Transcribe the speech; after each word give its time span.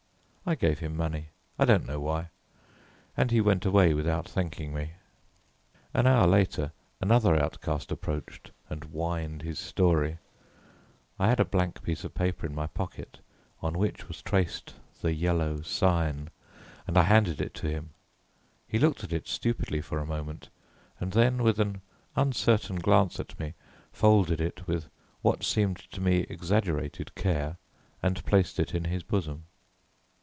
I 0.43 0.55
gave 0.55 0.79
him 0.79 0.97
money, 0.97 1.29
I 1.59 1.63
don't 1.65 1.85
know 1.85 1.99
why, 2.01 2.27
and 3.15 3.29
he 3.31 3.39
went 3.39 3.63
away 3.63 3.93
without 3.93 4.27
thanking 4.27 4.73
me. 4.73 4.93
An 5.93 6.05
hour 6.07 6.25
later 6.27 6.73
another 6.99 7.37
outcast 7.41 7.89
approached 7.91 8.51
and 8.69 8.83
whined 8.85 9.43
his 9.43 9.59
story. 9.59 10.17
I 11.19 11.29
had 11.29 11.39
a 11.39 11.45
blank 11.45 11.81
bit 11.83 12.03
of 12.03 12.13
paper 12.15 12.45
in 12.47 12.55
my 12.55 12.65
pocket, 12.67 13.19
on 13.61 13.77
which 13.77 14.07
was 14.09 14.21
traced 14.23 14.73
the 15.01 15.13
Yellow 15.13 15.61
Sign, 15.61 16.29
and 16.87 16.97
I 16.97 17.03
handed 17.03 17.39
it 17.39 17.53
to 17.53 17.69
him. 17.69 17.91
He 18.67 18.79
looked 18.79 19.03
at 19.05 19.13
it 19.13 19.27
stupidly 19.27 19.79
for 19.79 19.99
a 19.99 20.07
moment, 20.07 20.49
and 20.99 21.13
then 21.13 21.43
with 21.43 21.59
an 21.61 21.79
uncertain 22.15 22.77
glance 22.77 23.19
at 23.21 23.39
me, 23.39 23.53
folded 23.93 24.41
it 24.41 24.67
with 24.67 24.89
what 25.21 25.43
seemed 25.45 25.77
to 25.91 26.01
me 26.01 26.25
exaggerated 26.29 27.13
care 27.15 27.55
and 28.03 28.25
placed 28.25 28.59
it 28.59 28.73
in 28.75 28.85
his 28.85 29.03
bosom. 29.03 29.45